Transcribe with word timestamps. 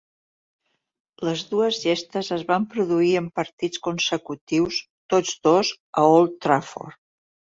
Les 1.27 1.41
dues 1.49 1.75
gestes 1.81 2.31
es 2.37 2.45
van 2.51 2.65
produir 2.71 3.11
en 3.21 3.27
partits 3.41 3.83
consecutius, 3.89 4.79
tots 5.15 5.35
dos 5.49 5.73
a 6.03 6.07
Old 6.17 6.35
Trafford. 6.47 6.99